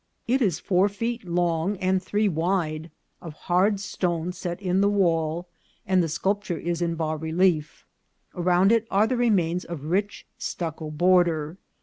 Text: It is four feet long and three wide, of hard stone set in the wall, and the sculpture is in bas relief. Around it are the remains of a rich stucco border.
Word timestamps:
It 0.27 0.41
is 0.41 0.57
four 0.59 0.89
feet 0.89 1.25
long 1.25 1.77
and 1.77 2.01
three 2.01 2.27
wide, 2.27 2.89
of 3.21 3.33
hard 3.35 3.79
stone 3.79 4.31
set 4.31 4.59
in 4.59 4.81
the 4.81 4.89
wall, 4.89 5.47
and 5.85 6.01
the 6.01 6.09
sculpture 6.09 6.57
is 6.57 6.81
in 6.81 6.95
bas 6.95 7.21
relief. 7.21 7.85
Around 8.33 8.71
it 8.71 8.87
are 8.89 9.05
the 9.05 9.15
remains 9.15 9.63
of 9.63 9.83
a 9.83 9.87
rich 9.87 10.25
stucco 10.39 10.89
border. 10.89 11.57